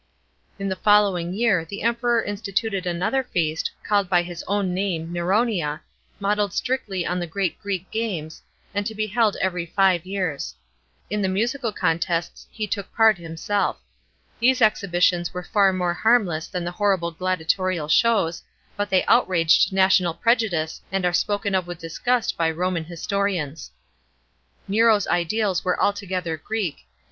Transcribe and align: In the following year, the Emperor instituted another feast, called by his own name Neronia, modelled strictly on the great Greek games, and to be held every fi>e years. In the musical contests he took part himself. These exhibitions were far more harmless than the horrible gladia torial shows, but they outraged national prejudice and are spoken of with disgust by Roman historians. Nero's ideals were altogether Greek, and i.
In 0.57 0.67
the 0.67 0.75
following 0.75 1.31
year, 1.31 1.63
the 1.63 1.83
Emperor 1.83 2.23
instituted 2.23 2.87
another 2.87 3.23
feast, 3.23 3.69
called 3.87 4.09
by 4.09 4.23
his 4.23 4.43
own 4.47 4.73
name 4.73 5.13
Neronia, 5.13 5.81
modelled 6.19 6.53
strictly 6.53 7.05
on 7.05 7.19
the 7.19 7.27
great 7.27 7.61
Greek 7.61 7.91
games, 7.91 8.41
and 8.73 8.83
to 8.87 8.95
be 8.95 9.05
held 9.05 9.35
every 9.35 9.67
fi>e 9.67 10.01
years. 10.03 10.55
In 11.11 11.21
the 11.21 11.27
musical 11.27 11.71
contests 11.71 12.47
he 12.49 12.65
took 12.65 12.91
part 12.95 13.19
himself. 13.19 13.77
These 14.39 14.59
exhibitions 14.59 15.35
were 15.35 15.43
far 15.43 15.71
more 15.71 15.93
harmless 15.93 16.47
than 16.47 16.63
the 16.63 16.71
horrible 16.71 17.11
gladia 17.13 17.45
torial 17.45 17.87
shows, 17.87 18.41
but 18.75 18.89
they 18.89 19.05
outraged 19.05 19.71
national 19.71 20.15
prejudice 20.15 20.81
and 20.91 21.05
are 21.05 21.13
spoken 21.13 21.53
of 21.53 21.67
with 21.67 21.77
disgust 21.77 22.35
by 22.35 22.49
Roman 22.49 22.85
historians. 22.85 23.69
Nero's 24.67 25.05
ideals 25.07 25.63
were 25.63 25.79
altogether 25.79 26.37
Greek, 26.37 26.77
and 26.77 26.85
i. 26.85 26.89